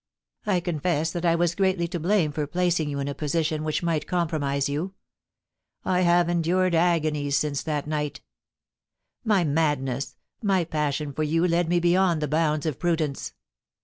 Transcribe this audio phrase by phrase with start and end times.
[0.47, 3.83] I confess that I was greatly to blame for placing you in a position which
[3.83, 4.95] might compromise you.
[5.85, 8.19] I have endured agonies since that night
[9.23, 13.33] My madness— my passion for you led me beyond the bounds of prudence.